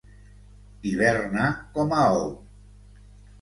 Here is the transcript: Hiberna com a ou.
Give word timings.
Hiberna 0.91 1.43
com 1.77 1.93
a 1.99 2.07
ou. 2.23 2.27